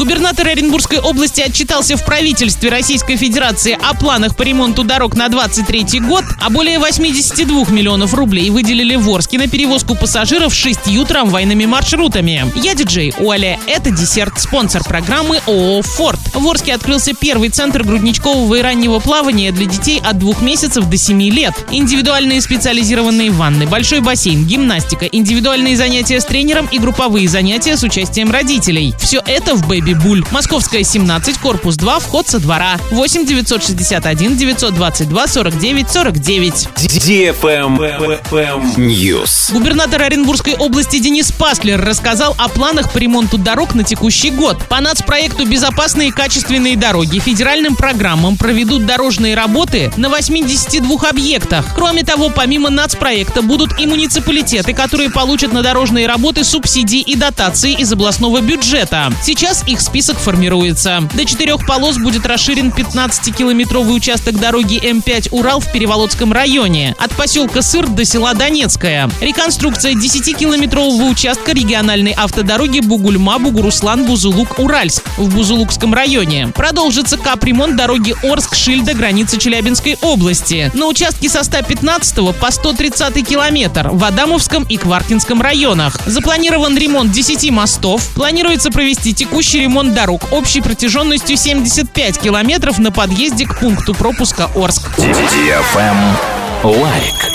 [0.00, 6.00] Губернатор Оренбургской области отчитался в правительстве Российской Федерации о планах по ремонту дорог на 23
[6.00, 12.50] год, а более 82 миллионов рублей выделили в Орске на перевозку пассажиров шестью трамвайными маршрутами.
[12.56, 13.60] Я диджей Оля.
[13.66, 16.20] Это десерт, спонсор программы ООО «Форд».
[16.32, 20.96] В Орске открылся первый центр грудничкового и раннего плавания для детей от двух месяцев до
[20.96, 21.52] 7 лет.
[21.70, 28.30] Индивидуальные специализированные ванны, большой бассейн, гимнастика, индивидуальные занятия с тренером и групповые занятия с участием
[28.30, 28.94] родителей.
[28.98, 30.24] Все это в Бэби Буль.
[30.30, 32.76] Московская 17, корпус 2, вход со двора.
[32.90, 36.68] 8 961 922 49 49.
[38.76, 39.52] News.
[39.52, 44.58] Губернатор Оренбургской области Денис Паслер рассказал о планах по ремонту дорог на текущий год.
[44.68, 51.74] По нацпроекту «Безопасные и качественные дороги» федеральным программам проведут дорожные работы на 82 объектах.
[51.74, 57.72] Кроме того, помимо нацпроекта будут и муниципалитеты, которые получат на дорожные работы субсидии и дотации
[57.72, 59.12] из областного бюджета.
[59.22, 61.08] Сейчас их список формируется.
[61.14, 66.94] До четырех полос будет расширен 15-километровый участок дороги М5 «Урал» в Переволодском районе.
[66.98, 69.08] От поселка Сыр до села Донецкая.
[69.20, 76.48] Реконструкция 10-километрового участка региональной автодороги Бугульма-Бугуруслан-Бузулук-Уральск в Бузулукском районе.
[76.54, 80.70] Продолжится капремонт дороги Орск-Шильда границы Челябинской области.
[80.74, 85.98] На участке со 115 по 130 километр в Адамовском и Кваркинском районах.
[86.06, 88.06] Запланирован ремонт 10 мостов.
[88.14, 94.88] Планируется провести текущий ремонт дорог общей протяженностью 75 километров на подъезде к пункту пропуска Орск.
[96.64, 97.29] Лайк.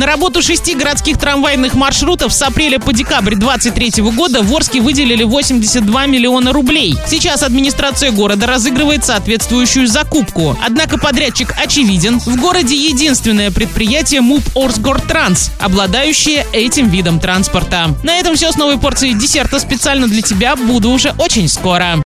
[0.00, 5.24] На работу шести городских трамвайных маршрутов с апреля по декабрь 2023 года в Орске выделили
[5.24, 6.96] 82 миллиона рублей.
[7.06, 10.56] Сейчас администрация города разыгрывает соответствующую закупку.
[10.64, 12.18] Однако подрядчик очевиден.
[12.18, 17.94] В городе единственное предприятие МУП Орсгортранс, обладающее этим видом транспорта.
[18.02, 20.56] На этом все с новой порцией десерта специально для тебя.
[20.56, 21.98] Буду уже очень скоро.